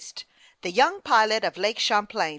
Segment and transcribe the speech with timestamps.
[0.63, 2.29] THE YOUNG PILOT OF LAKE CIIAMPLAIN.